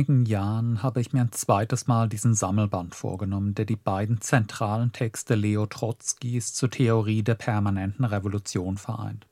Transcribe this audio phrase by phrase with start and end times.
[0.00, 4.92] einigen Jahren habe ich mir ein zweites Mal diesen Sammelband vorgenommen, der die beiden zentralen
[4.92, 9.26] Texte Leo Trotzkis zur Theorie der permanenten Revolution vereint.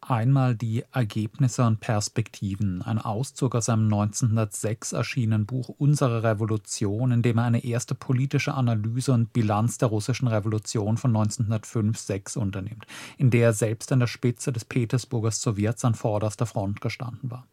[0.00, 7.22] Einmal die Ergebnisse und Perspektiven, ein Auszug aus seinem 1906 erschienenen Buch Unsere Revolution, in
[7.22, 12.84] dem er eine erste politische Analyse und Bilanz der russischen Revolution von 1905-6 unternimmt,
[13.16, 17.46] in der er selbst an der Spitze des Petersburger Sowjets an vorderster Front gestanden war.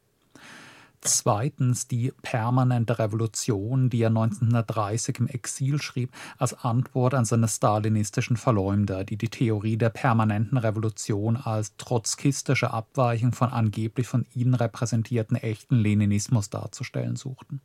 [1.01, 8.35] Zweitens die permanente Revolution, die er 1930 im Exil schrieb, als Antwort an seine stalinistischen
[8.35, 15.37] Verleumder, die die Theorie der permanenten Revolution als trotzkistische Abweichung von angeblich von ihnen repräsentierten
[15.37, 17.61] echten Leninismus darzustellen suchten.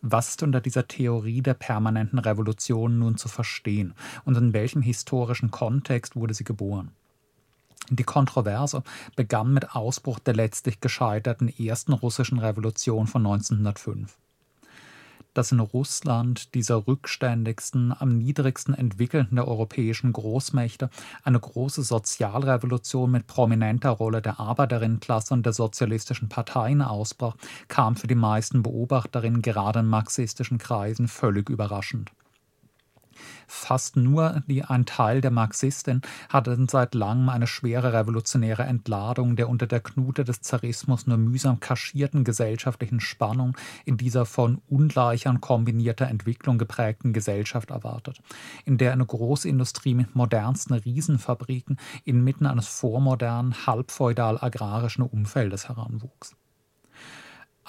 [0.00, 3.92] Was ist unter dieser Theorie der permanenten Revolution nun zu verstehen
[4.24, 6.92] und in welchem historischen Kontext wurde sie geboren?
[7.90, 8.82] Die Kontroverse
[9.16, 14.16] begann mit Ausbruch der letztlich gescheiterten ersten russischen Revolution von 1905.
[15.34, 20.90] Dass in Russland, dieser rückständigsten, am niedrigsten entwickelten der europäischen Großmächte,
[21.22, 27.36] eine große Sozialrevolution mit prominenter Rolle der Arbeiterinnenklasse und der sozialistischen Parteien ausbrach,
[27.68, 32.10] kam für die meisten Beobachterinnen gerade in marxistischen Kreisen völlig überraschend.
[33.46, 39.48] Fast nur die, ein Teil der Marxisten hatte seit langem eine schwere revolutionäre Entladung der
[39.48, 45.40] unter der Knute des Zarismus nur mühsam kaschierten gesellschaftlichen Spannung in dieser von ungleicher und
[45.40, 48.20] kombinierter Entwicklung geprägten Gesellschaft erwartet,
[48.64, 56.36] in der eine Großindustrie mit modernsten Riesenfabriken inmitten eines vormodernen, halbfeudal-agrarischen Umfeldes heranwuchs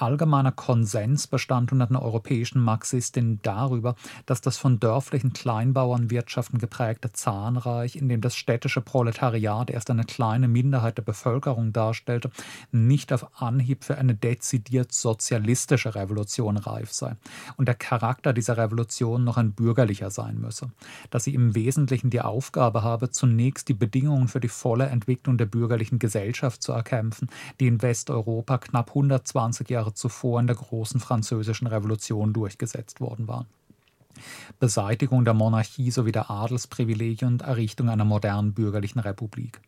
[0.02, 3.96] allgemeiner Konsens bestand unter den europäischen Marxistinnen darüber,
[4.26, 10.48] dass das von dörflichen Kleinbauernwirtschaften geprägte Zahnreich, in dem das städtische Proletariat erst eine kleine
[10.48, 12.32] Minderheit der Bevölkerung darstellte,
[12.72, 17.16] nicht auf Anhieb für eine dezidiert sozialistische Revolution reif sei
[17.58, 20.72] und der Charakter dieser Revolution noch ein bürgerlicher sein müsse,
[21.10, 25.46] dass sie im Wesentlichen die Aufgabe habe, zunächst die Bedingungen für die volle Entwicklung der
[25.46, 27.30] bürgerlichen Gesellschaft zu erkämpfen,
[27.60, 33.28] die in Westeuropa knapp 120 Jahre Jahre zuvor in der großen französischen Revolution durchgesetzt worden
[33.28, 33.48] waren.
[34.60, 39.62] Beseitigung der Monarchie sowie der Adelsprivilegien und Errichtung einer modernen bürgerlichen Republik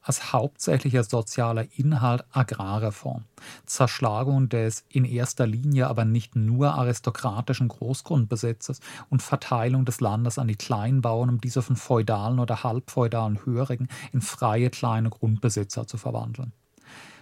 [0.00, 3.24] als hauptsächlicher sozialer Inhalt Agrarreform,
[3.66, 8.80] Zerschlagung des in erster Linie aber nicht nur aristokratischen Großgrundbesitzes
[9.10, 14.22] und Verteilung des Landes an die Kleinbauern, um diese von feudalen oder halbfeudalen Hörigen in
[14.22, 16.52] freie kleine Grundbesitzer zu verwandeln.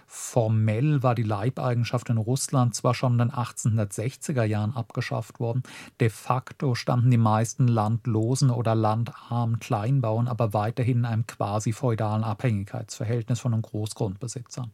[0.09, 5.63] Formell war die Leibeigenschaft in Russland zwar schon in den 1860er Jahren abgeschafft worden,
[5.99, 12.23] de facto standen die meisten landlosen oder landarmen Kleinbauern aber weiterhin in einem quasi feudalen
[12.23, 14.71] Abhängigkeitsverhältnis von den Großgrundbesitzern.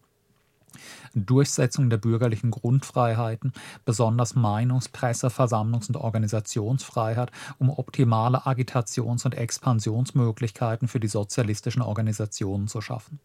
[1.14, 3.54] Durchsetzung der bürgerlichen Grundfreiheiten,
[3.86, 12.68] besonders Meinungs-, Presse-, Versammlungs- und Organisationsfreiheit, um optimale Agitations- und Expansionsmöglichkeiten für die sozialistischen Organisationen
[12.68, 13.20] zu schaffen.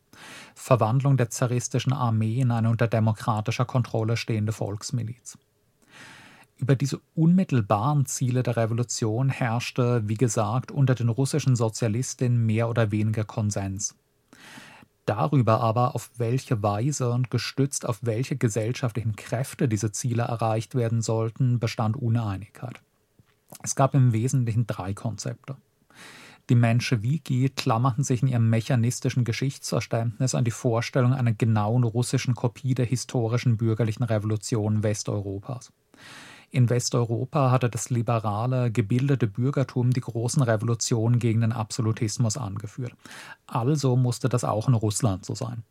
[0.55, 5.39] Verwandlung der zaristischen Armee in eine unter demokratischer Kontrolle stehende Volksmiliz.
[6.59, 12.91] Über diese unmittelbaren Ziele der Revolution herrschte, wie gesagt, unter den russischen Sozialistinnen mehr oder
[12.91, 13.95] weniger Konsens.
[15.09, 21.01] Darüber aber, auf welche Weise und gestützt auf welche gesellschaftlichen Kräfte diese Ziele erreicht werden
[21.01, 22.83] sollten, bestand Uneinigkeit.
[23.63, 25.57] Es gab im Wesentlichen drei Konzepte.
[26.51, 32.75] Die Menschewiki klammerten sich in ihrem mechanistischen Geschichtsverständnis an die Vorstellung einer genauen russischen Kopie
[32.75, 35.73] der historischen bürgerlichen Revolution Westeuropas.
[36.51, 42.95] In Westeuropa hatte das liberale, gebildete Bürgertum die großen Revolutionen gegen den Absolutismus angeführt.
[43.47, 45.63] Also musste das auch in Russland so sein.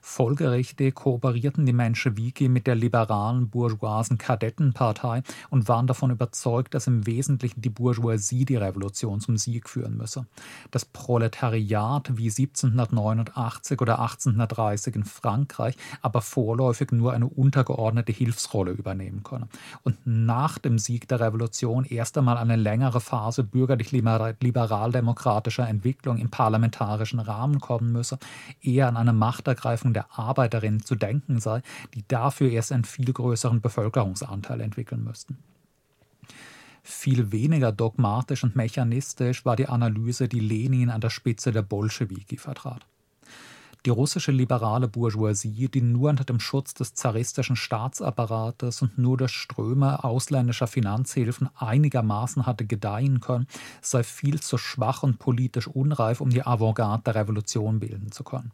[0.00, 7.06] Folgerichtig kooperierten die Menschewiki mit der liberalen bourgeoisen Kadettenpartei und waren davon überzeugt, dass im
[7.06, 10.26] Wesentlichen die Bourgeoisie die Revolution zum Sieg führen müsse.
[10.70, 19.22] Das Proletariat wie 1789 oder 1830 in Frankreich aber vorläufig nur eine untergeordnete Hilfsrolle übernehmen
[19.22, 19.48] könne
[19.82, 27.20] und nach dem Sieg der Revolution erst einmal eine längere Phase bürgerlich-liberal-demokratischer Entwicklung im parlamentarischen
[27.20, 28.18] Rahmen kommen müsse,
[28.60, 31.62] eher an eine Machtergreifung der Arbeiterinnen zu denken sei,
[31.94, 35.38] die dafür erst einen viel größeren Bevölkerungsanteil entwickeln müssten.
[36.82, 42.36] Viel weniger dogmatisch und mechanistisch war die Analyse, die Lenin an der Spitze der Bolschewiki
[42.36, 42.86] vertrat.
[43.86, 49.30] Die russische liberale Bourgeoisie, die nur unter dem Schutz des zaristischen Staatsapparates und nur durch
[49.30, 53.46] Ströme ausländischer Finanzhilfen einigermaßen hatte gedeihen können,
[53.80, 58.50] sei viel zu schwach und politisch unreif, um die Avantgarde der Revolution bilden zu können.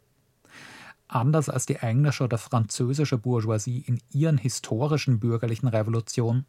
[1.13, 6.47] Anders als die englische oder französische Bourgeoisie in ihren historischen bürgerlichen Revolutionen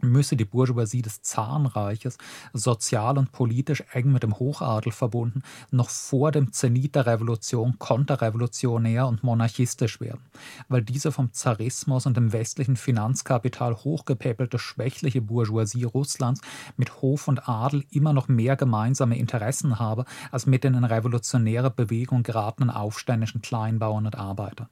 [0.00, 2.18] müsse die Bourgeoisie des Zarenreiches,
[2.52, 9.06] sozial und politisch eng mit dem Hochadel verbunden, noch vor dem Zenit der Revolution konterrevolutionär
[9.06, 10.22] und monarchistisch werden,
[10.68, 16.40] weil diese vom Zarismus und dem westlichen Finanzkapital hochgepäppelte schwächliche Bourgeoisie Russlands
[16.76, 21.70] mit Hof und Adel immer noch mehr gemeinsame Interessen habe als mit den in revolutionäre
[21.70, 24.68] Bewegung geratenen aufständischen Kleinbauern und Arbeitern.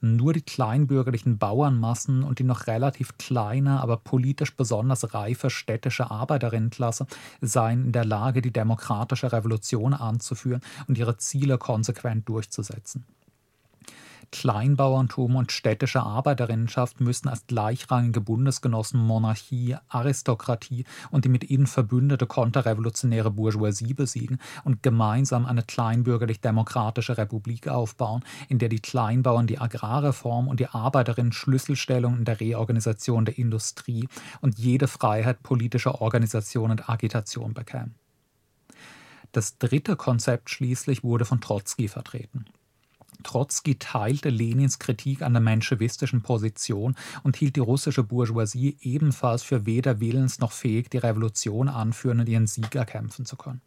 [0.00, 7.06] Nur die kleinbürgerlichen Bauernmassen und die noch relativ kleine, aber politisch besonders reife städtische Arbeiterinnenklasse
[7.40, 13.04] seien in der Lage, die demokratische Revolution anzuführen und ihre Ziele konsequent durchzusetzen.
[14.30, 22.26] Kleinbauerntum und städtische Arbeiterinnenschaft müssen als gleichrangige Bundesgenossen Monarchie, Aristokratie und die mit ihnen verbündete
[22.26, 30.48] konterrevolutionäre Bourgeoisie besiegen und gemeinsam eine kleinbürgerlich-demokratische Republik aufbauen, in der die Kleinbauern die Agrarreform
[30.48, 34.08] und die Arbeiterinnen Schlüsselstellung in der Reorganisation der Industrie
[34.40, 37.94] und jede Freiheit politischer Organisation und Agitation bekämen.
[39.32, 42.46] Das dritte Konzept schließlich wurde von Trotzki vertreten.
[43.22, 49.66] Trotzki teilte Lenins Kritik an der menschewistischen Position und hielt die russische Bourgeoisie ebenfalls für
[49.66, 53.60] weder willens noch fähig, die Revolution anführen und ihren Sieg erkämpfen zu können.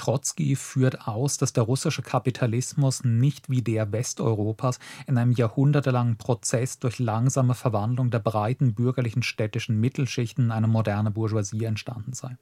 [0.00, 6.78] Trotzki führt aus, dass der russische Kapitalismus nicht wie der Westeuropas in einem jahrhundertelangen Prozess
[6.78, 12.38] durch langsame Verwandlung der breiten bürgerlichen städtischen Mittelschichten in eine moderne Bourgeoisie entstanden sei.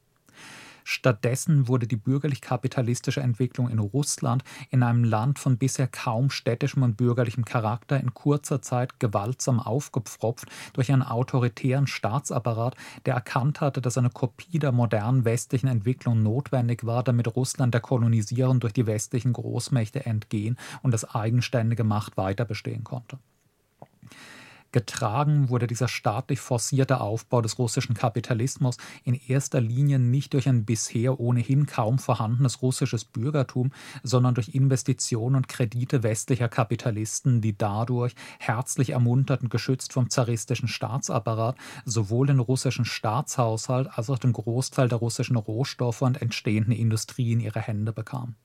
[0.91, 6.97] Stattdessen wurde die bürgerlich-kapitalistische Entwicklung in Russland in einem Land von bisher kaum städtischem und
[6.97, 12.75] bürgerlichem Charakter in kurzer Zeit gewaltsam aufgepfropft durch einen autoritären Staatsapparat,
[13.05, 17.83] der erkannt hatte, dass eine Kopie der modernen westlichen Entwicklung notwendig war, damit Russland der
[17.83, 23.19] Kolonisierung durch die westlichen Großmächte entgehen und das eigenständige Macht weiter bestehen konnte.
[24.71, 30.67] Getragen wurde dieser staatlich forcierte Aufbau des russischen Kapitalismus in erster Linie nicht durch ein
[30.67, 33.73] bisher ohnehin kaum vorhandenes russisches Bürgertum,
[34.03, 40.69] sondern durch Investitionen und Kredite westlicher Kapitalisten, die dadurch, herzlich ermuntert und geschützt vom zaristischen
[40.69, 41.57] Staatsapparat,
[41.87, 47.41] sowohl den russischen Staatshaushalt als auch den Großteil der russischen Rohstoffe und entstehenden Industrie in
[47.41, 48.37] ihre Hände bekamen.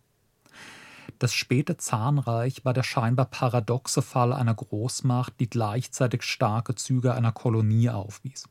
[1.19, 7.31] Das späte Zahnreich war der scheinbar paradoxe Fall einer Großmacht, die gleichzeitig starke Züge einer
[7.31, 8.49] Kolonie aufwies.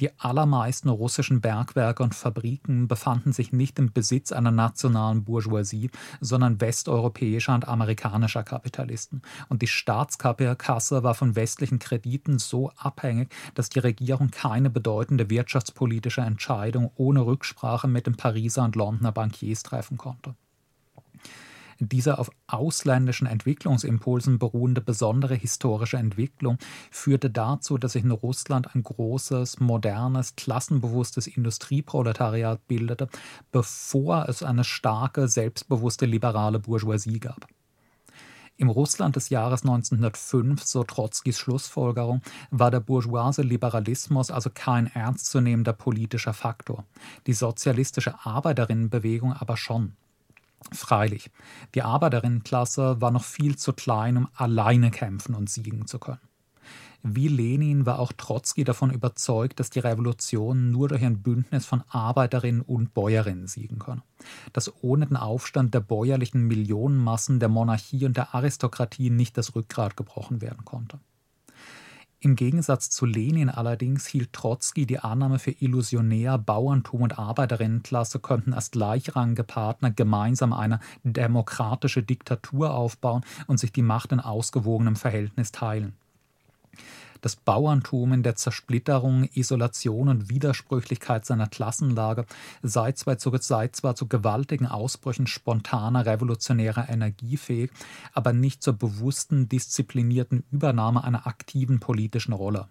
[0.00, 5.90] Die allermeisten russischen Bergwerke und Fabriken befanden sich nicht im Besitz einer nationalen Bourgeoisie,
[6.20, 9.22] sondern westeuropäischer und amerikanischer Kapitalisten.
[9.48, 16.22] Und die Staatskasse war von westlichen Krediten so abhängig, dass die Regierung keine bedeutende wirtschaftspolitische
[16.22, 20.34] Entscheidung ohne Rücksprache mit den Pariser und Londoner Bankiers treffen konnte.
[21.82, 26.58] Diese auf ausländischen Entwicklungsimpulsen beruhende besondere historische Entwicklung
[26.90, 33.08] führte dazu, dass sich in Russland ein großes, modernes, klassenbewusstes Industrieproletariat bildete,
[33.50, 37.46] bevor es eine starke, selbstbewusste liberale Bourgeoisie gab.
[38.58, 42.20] Im Russland des Jahres 1905, so Trotzkis Schlussfolgerung,
[42.50, 46.84] war der bourgeoise Liberalismus also kein ernstzunehmender politischer Faktor,
[47.26, 49.96] die sozialistische Arbeiterinnenbewegung aber schon.
[50.72, 51.30] Freilich,
[51.74, 56.20] die Arbeiterinnenklasse war noch viel zu klein, um alleine kämpfen und siegen zu können.
[57.02, 61.82] Wie Lenin war auch Trotzki davon überzeugt, dass die Revolution nur durch ein Bündnis von
[61.88, 64.02] Arbeiterinnen und Bäuerinnen siegen könne.
[64.52, 69.96] Dass ohne den Aufstand der bäuerlichen Millionenmassen, der Monarchie und der Aristokratie nicht das Rückgrat
[69.96, 71.00] gebrochen werden konnte.
[72.22, 78.52] Im Gegensatz zu Lenin allerdings hielt Trotzki die Annahme für illusionär, Bauerntum und Arbeiterinnenklasse könnten
[78.52, 85.50] als gleichrangige Partner gemeinsam eine demokratische Diktatur aufbauen und sich die Macht in ausgewogenem Verhältnis
[85.50, 85.94] teilen.
[87.20, 92.24] Das Bauerntum in der Zersplitterung, Isolation und Widersprüchlichkeit seiner Klassenlage
[92.62, 97.70] sei zwar, zu, sei zwar zu gewaltigen Ausbrüchen spontaner revolutionärer Energie fähig,
[98.12, 102.68] aber nicht zur bewussten, disziplinierten Übernahme einer aktiven politischen Rolle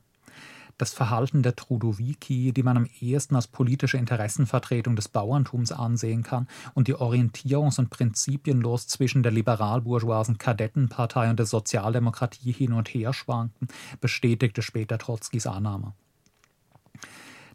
[0.79, 6.47] das Verhalten der Trudowiki, die man am ehesten als politische Interessenvertretung des Bauerntums ansehen kann,
[6.73, 13.13] und die orientierungs- und prinzipienlos zwischen der liberal-bourgeoisen Kadettenpartei und der Sozialdemokratie hin und her
[13.13, 13.67] schwankten,
[14.01, 15.93] bestätigte später Trotzkis Annahme.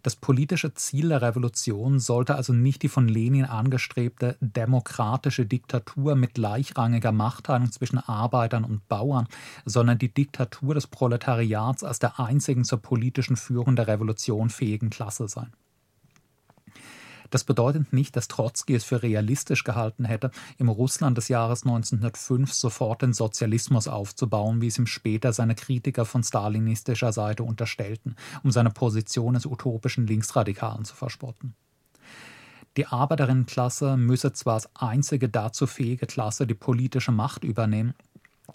[0.05, 6.35] Das politische Ziel der Revolution sollte also nicht die von Lenin angestrebte demokratische Diktatur mit
[6.35, 9.27] gleichrangiger Machtteilung zwischen Arbeitern und Bauern,
[9.65, 15.27] sondern die Diktatur des Proletariats als der einzigen zur politischen Führung der Revolution fähigen Klasse
[15.27, 15.55] sein.
[17.35, 22.53] Das bedeutet nicht, dass Trotzki es für realistisch gehalten hätte, im Russland des Jahres 1905
[22.53, 28.15] sofort den Sozialismus aufzubauen, wie es ihm später seine Kritiker von stalinistischer Seite unterstellten,
[28.45, 31.57] um seine Position des utopischen Linksradikalen zu verspotten.
[32.77, 37.95] Die Arbeiterinnenklasse müsse zwar als einzige dazu fähige Klasse die politische Macht übernehmen,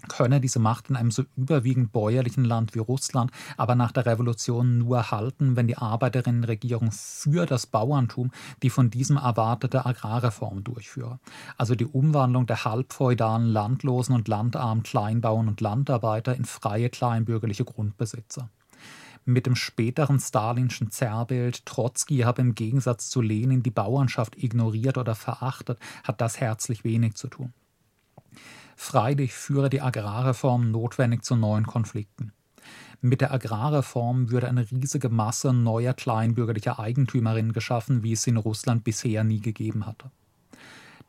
[0.07, 4.77] könne diese Macht in einem so überwiegend bäuerlichen Land wie Russland aber nach der Revolution
[4.77, 8.31] nur halten, wenn die Arbeiterinnenregierung für das Bauerntum
[8.63, 11.19] die von diesem erwartete Agrarreform durchführe,
[11.57, 18.49] also die Umwandlung der halbfeudalen Landlosen und landarmen Kleinbauern und Landarbeiter in freie kleinbürgerliche Grundbesitzer
[19.25, 25.15] mit dem späteren stalinschen Zerrbild, Trotzki habe im Gegensatz zu Lenin die Bauernschaft ignoriert oder
[25.15, 27.53] verachtet, hat das herzlich wenig zu tun.
[28.81, 32.31] Freilich führe die Agrarreform notwendig zu neuen Konflikten.
[33.01, 38.85] Mit der Agrarreform würde eine riesige Masse neuer kleinbürgerlicher Eigentümerinnen geschaffen, wie es in Russland
[38.85, 40.09] bisher nie gegeben hatte.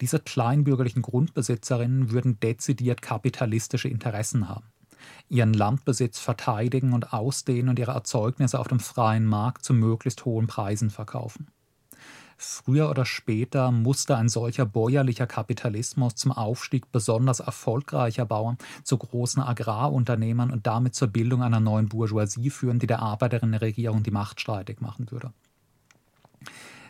[0.01, 4.67] Diese kleinbürgerlichen Grundbesitzerinnen würden dezidiert kapitalistische Interessen haben,
[5.29, 10.49] ihren Landbesitz verteidigen und ausdehnen und ihre Erzeugnisse auf dem freien Markt zu möglichst hohen
[10.49, 11.47] Preisen verkaufen.
[12.43, 19.43] Früher oder später musste ein solcher bäuerlicher Kapitalismus zum Aufstieg besonders erfolgreicher Bauern zu großen
[19.43, 24.81] Agrarunternehmern und damit zur Bildung einer neuen Bourgeoisie führen, die der Arbeiterinnenregierung die Macht streitig
[24.81, 25.35] machen würde.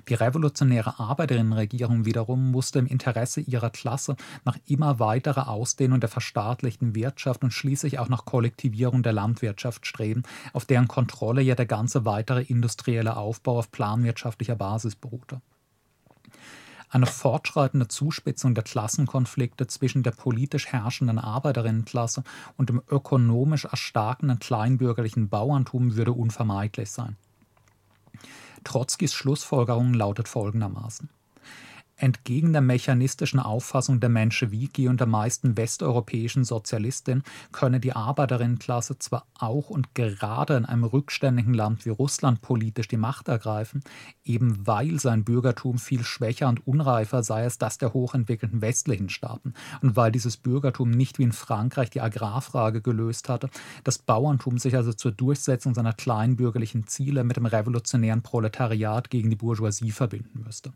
[0.08, 6.94] Die revolutionäre Arbeiterinnenregierung wiederum musste im Interesse ihrer Klasse nach immer weiterer Ausdehnung der verstaatlichten
[6.94, 12.04] Wirtschaft und schließlich auch nach Kollektivierung der Landwirtschaft streben, auf deren Kontrolle ja der ganze
[12.04, 15.40] weitere industrielle Aufbau auf planwirtschaftlicher Basis beruhte.
[16.92, 22.24] Eine fortschreitende Zuspitzung der Klassenkonflikte zwischen der politisch herrschenden Arbeiterinnenklasse
[22.56, 27.16] und dem ökonomisch erstarkenden kleinbürgerlichen Bauerntum würde unvermeidlich sein.
[28.64, 31.08] Trotzkis Schlussfolgerung lautet folgendermaßen
[32.00, 39.26] Entgegen der mechanistischen Auffassung der Menschewiki und der meisten westeuropäischen Sozialistinnen könne die Arbeiterinnenklasse zwar
[39.38, 43.82] auch und gerade in einem rückständigen Land wie Russland politisch die Macht ergreifen,
[44.24, 49.52] eben weil sein Bürgertum viel schwächer und unreifer sei als das der hochentwickelten westlichen Staaten
[49.82, 53.50] und weil dieses Bürgertum nicht wie in Frankreich die Agrarfrage gelöst hatte,
[53.84, 59.36] das Bauerntum sich also zur Durchsetzung seiner kleinbürgerlichen Ziele mit dem revolutionären Proletariat gegen die
[59.36, 60.72] Bourgeoisie verbinden müsste.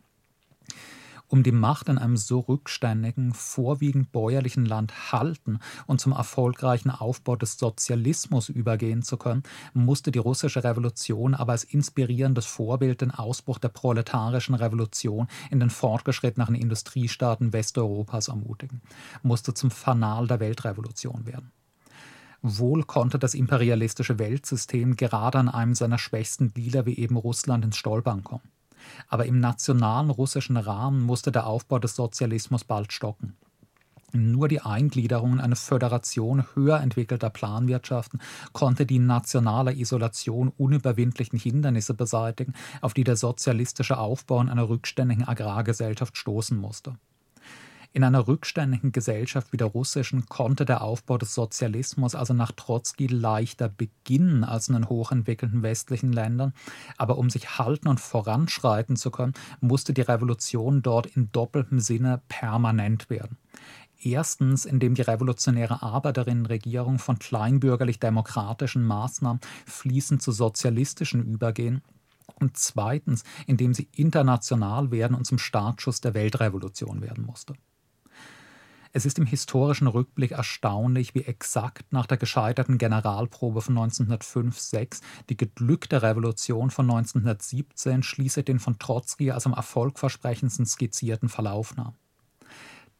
[1.35, 7.35] Um die Macht in einem so rückständigen, vorwiegend bäuerlichen Land halten und zum erfolgreichen Aufbau
[7.35, 13.59] des Sozialismus übergehen zu können, musste die russische Revolution aber als inspirierendes Vorbild den Ausbruch
[13.59, 18.81] der proletarischen Revolution in den fortgeschrittenen Industriestaaten Westeuropas ermutigen,
[19.25, 21.51] musste zum Fanal der Weltrevolution werden.
[22.43, 27.77] Wohl konnte das imperialistische Weltsystem gerade an einem seiner schwächsten Glieder wie eben Russland ins
[27.77, 28.54] Stolpern kommen
[29.09, 33.37] aber im nationalen russischen Rahmen musste der Aufbau des Sozialismus bald stocken.
[34.17, 38.21] Nur die Eingliederung in eine Föderation höher entwickelter Planwirtschaften
[38.53, 45.27] konnte die nationale Isolation unüberwindlichen Hindernisse beseitigen, auf die der sozialistische Aufbau in einer rückständigen
[45.27, 46.95] Agrargesellschaft stoßen musste.
[47.97, 53.07] In einer rückständigen Gesellschaft wie der russischen konnte der Aufbau des Sozialismus also nach Trotzki
[53.07, 56.55] leichter beginnen als in den hochentwickelten westlichen Ländern,
[56.99, 62.21] aber um sich halten und voranschreiten zu können, musste die Revolution dort in doppeltem Sinne
[62.27, 63.39] permanent werden.
[64.03, 71.81] Erstens, indem die revolutionäre Arbeiterinnenregierung von kleinbürgerlich-demokratischen Maßnahmen fließend zu sozialistischen übergehen
[72.41, 77.55] und zweitens, indem sie international werden und zum Startschuss der Weltrevolution werden musste.
[78.97, 85.37] Es ist im historischen Rückblick erstaunlich, wie exakt nach der gescheiterten Generalprobe von 1905-6 die
[85.37, 91.95] geglückte Revolution von 1917 schließlich den von Trotzki als am erfolgversprechendsten skizzierten Verlauf nahm.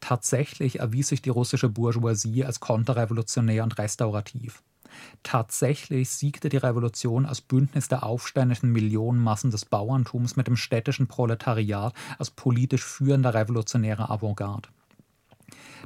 [0.01, 4.63] Tatsächlich erwies sich die russische Bourgeoisie als konterrevolutionär und restaurativ.
[5.23, 11.93] Tatsächlich siegte die Revolution als Bündnis der aufständischen Millionenmassen des Bauerntums mit dem städtischen Proletariat
[12.19, 14.67] als politisch führender revolutionärer Avantgarde.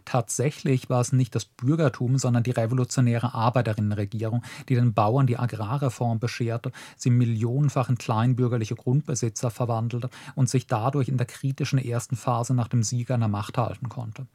[0.06, 6.20] Tatsächlich war es nicht das Bürgertum, sondern die revolutionäre Arbeiterinnenregierung, die den Bauern die Agrarreform
[6.20, 12.54] bescherte, sie millionenfach in kleinbürgerliche Grundbesitzer verwandelte und sich dadurch in der kritischen ersten Phase
[12.54, 14.28] nach dem Sieg an der Macht halten konnte.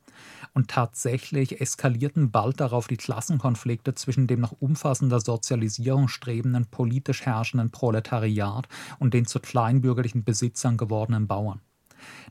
[0.52, 7.71] Und tatsächlich eskalierten bald darauf die Klassenkonflikte zwischen dem nach umfassender Sozialisierung strebenden politisch herrschenden
[7.71, 8.68] Proletariat
[8.99, 11.61] und den zu kleinbürgerlichen Besitzern gewordenen Bauern.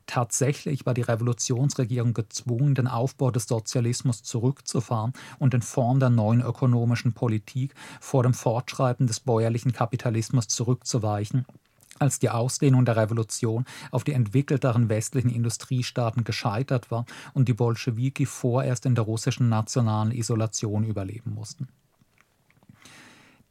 [0.05, 6.41] Tatsächlich war die Revolutionsregierung gezwungen, den Aufbau des Sozialismus zurückzufahren und in Form der neuen
[6.41, 11.45] ökonomischen Politik vor dem Fortschreiten des bäuerlichen Kapitalismus zurückzuweichen
[11.99, 18.25] als die Ausdehnung der Revolution auf die entwickelteren westlichen Industriestaaten gescheitert war und die Bolschewiki
[18.25, 21.67] vorerst in der russischen nationalen Isolation überleben mussten.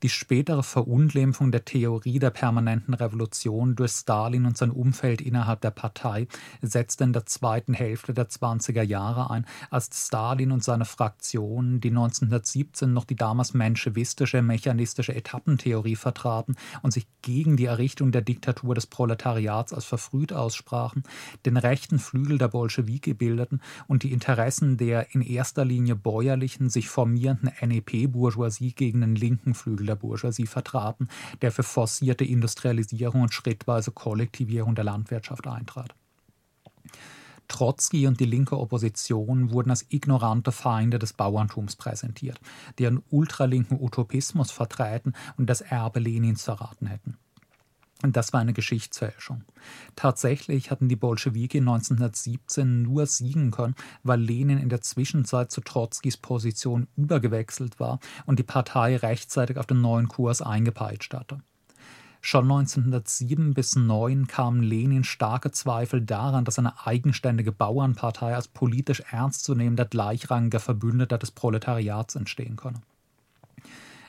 [0.03, 5.71] Die spätere Verunglimpfung der Theorie der permanenten Revolution durch Stalin und sein Umfeld innerhalb der
[5.71, 6.27] Partei
[6.61, 11.91] setzte in der zweiten Hälfte der 20er Jahre ein, als Stalin und seine Fraktionen, die
[11.91, 18.75] 1917 noch die damals menschewistische, mechanistische Etappentheorie vertraten und sich gegen die Errichtung der Diktatur
[18.75, 21.05] des Proletariats als verfrüht aussprachen,
[21.47, 26.89] den rechten Flügel der Bolschewiki bildeten und die Interessen der in erster Linie bäuerlichen, sich
[26.89, 31.09] formierenden NEP-Bourgeoisie gegen den linken Flügel der Bourgeoisie vertraten,
[31.43, 35.95] der für forcierte Industrialisierung und schrittweise Kollektivierung der Landwirtschaft eintrat.
[37.49, 42.41] Trotzki und die linke Opposition wurden als ignorante Feinde des Bauerntums präsentiert,
[42.79, 47.19] die einen ultralinken Utopismus vertreten und das Erbe Lenins verraten hätten.
[48.03, 49.45] Das war eine Geschichtsfälschung.
[49.95, 56.17] Tatsächlich hatten die Bolschewiki 1917 nur siegen können, weil Lenin in der Zwischenzeit zu Trotzkis
[56.17, 61.39] Position übergewechselt war und die Partei rechtzeitig auf den neuen Kurs eingepeitscht hatte.
[62.25, 69.03] Schon 1907 bis 9 kamen Lenin starke Zweifel daran, dass eine eigenständige Bauernpartei als politisch
[69.11, 72.81] ernstzunehmender gleichrangiger Verbündeter des Proletariats entstehen könne.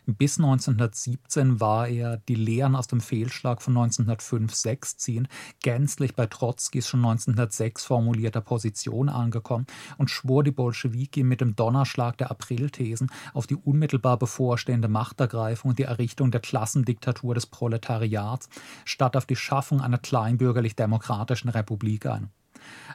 [0.06, 5.30] Bis 1917 war er, die Lehren aus dem Fehlschlag von 1905-6 ziehend,
[5.62, 9.66] gänzlich bei Trotzkis schon 1906 formulierter Position angekommen
[9.98, 15.80] und schwor die Bolschewiki mit dem Donnerschlag der Aprilthesen auf die unmittelbar bevorstehende Machtergreifung und
[15.80, 18.50] die Errichtung der Klassendiktatur des Proletariats
[18.84, 22.30] statt auf die Schaffung einer kleinbürgerlich-demokratischen Republik ein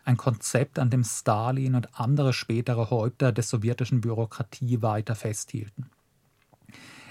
[0.05, 5.91] ein Konzept, an dem Stalin und andere spätere Häupter der sowjetischen Bürokratie weiter festhielten.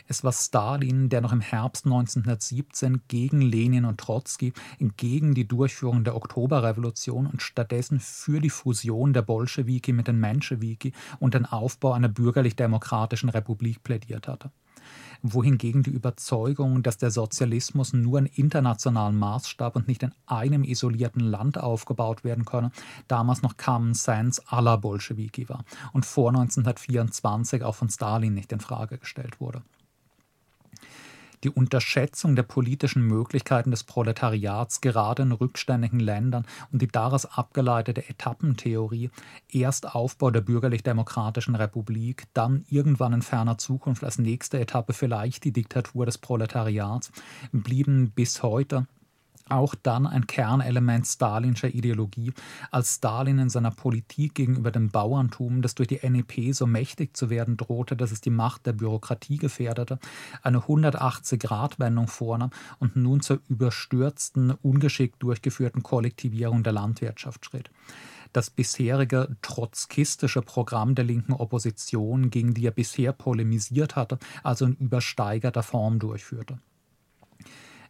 [0.10, 4.54] Es war Stalin, der noch im Herbst 1917 gegen Lenin und Trotzki,
[4.96, 10.94] gegen die Durchführung der Oktoberrevolution und stattdessen für die Fusion der Bolschewiki mit den Menschewiki
[11.20, 14.52] und den Aufbau einer bürgerlich-demokratischen Republik plädiert hatte.
[15.24, 21.22] Wohingegen die Überzeugung, dass der Sozialismus nur in internationalen Maßstab und nicht in einem isolierten
[21.22, 22.72] Land aufgebaut werden könne,
[23.10, 28.62] damals noch Common Sense aller Bolschewiki war und vor 1924 auch von Stalin nicht in
[28.62, 29.64] Frage gestellt wurde
[31.44, 38.10] die Unterschätzung der politischen Möglichkeiten des Proletariats gerade in rückständigen Ländern und die daraus abgeleitete
[38.10, 39.10] Etappentheorie,
[39.52, 45.54] erst Aufbau der bürgerlich-demokratischen Republik, dann irgendwann in ferner Zukunft als nächste Etappe vielleicht die
[45.54, 47.12] Diktatur des Proletariats,
[47.52, 48.88] blieben bis heute
[49.50, 52.34] auch dann ein Kernelement stalinscher Ideologie,
[52.72, 57.30] als Stalin in seiner Politik gegenüber dem Bauerntum, das durch die NEP so mächtig zu
[57.30, 60.00] werden drohte, dass es die Macht der Bürokratie gefährdete,
[60.44, 67.70] eine 180-Grad-Wendung vornahm und nun zur überstürzten, ungeschickt durchgeführten Kollektivierung der Landwirtschaft schritt.
[68.34, 74.74] Das bisherige trotzkistische Programm der linken Opposition, gegen die er bisher polemisiert hatte, also in
[74.74, 76.60] übersteigerter Form durchführte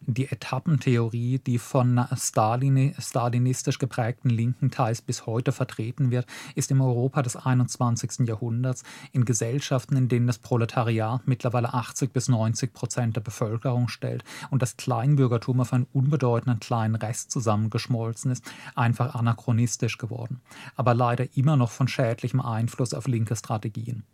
[0.06, 6.80] die Etappentheorie, die von Stalin, stalinistisch geprägten Linken teils bis heute vertreten wird, ist im
[6.80, 8.26] Europa des 21.
[8.26, 8.82] Jahrhunderts
[9.12, 14.62] in Gesellschaften, in denen das Proletariat mittlerweile 80 bis 90 Prozent der Bevölkerung stellt und
[14.62, 20.40] das Kleinbürgertum auf einen unbedeutenden kleinen Rest zusammengeschmolzen ist, einfach anachronistisch geworden,
[20.76, 24.04] aber leider immer noch von schädlichem Einfluss auf linke Strategien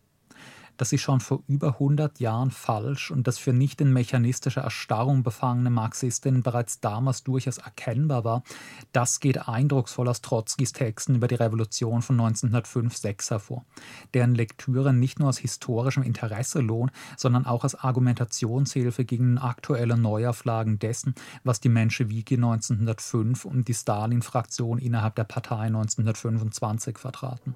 [0.76, 5.22] dass sie schon vor über 100 Jahren falsch und das für nicht in mechanistischer Erstarrung
[5.22, 8.42] befangene Marxistinnen bereits damals durchaus erkennbar war,
[8.92, 13.64] das geht eindrucksvoll aus Trotzkis Texten über die Revolution von 1905-6 hervor,
[14.14, 20.78] deren Lektüre nicht nur aus historischem Interesse lohnt, sondern auch als Argumentationshilfe gegen aktuelle Neuauflagen
[20.78, 27.54] dessen, was die Menschewiki 1905 und die Stalin-Fraktion innerhalb der Partei 1925 vertraten.